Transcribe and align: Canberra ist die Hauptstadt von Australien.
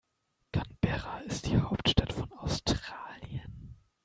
Canberra 0.51 1.19
ist 1.27 1.45
die 1.45 1.59
Hauptstadt 1.59 2.11
von 2.13 2.31
Australien. 2.33 3.75